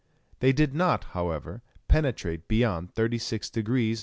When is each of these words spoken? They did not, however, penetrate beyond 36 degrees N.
They 0.39 0.51
did 0.51 0.73
not, 0.73 1.03
however, 1.03 1.61
penetrate 1.87 2.47
beyond 2.47 2.95
36 2.95 3.51
degrees 3.51 3.99
N. 3.99 3.99